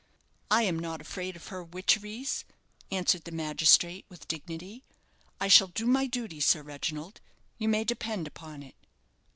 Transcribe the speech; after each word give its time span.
"I 0.49 0.63
am 0.63 0.79
not 0.79 0.99
afraid 0.99 1.35
of 1.35 1.49
her 1.49 1.63
witcheries," 1.63 2.43
answered 2.91 3.25
the 3.25 3.31
magistrate, 3.31 4.07
with 4.09 4.27
dignity. 4.27 4.83
"I 5.39 5.47
shall 5.47 5.67
do 5.67 5.85
my 5.85 6.07
duty, 6.07 6.39
Sir 6.39 6.63
Reginald, 6.63 7.21
you 7.59 7.69
may 7.69 7.83
depend 7.83 8.25
upon 8.25 8.63
it." 8.63 8.73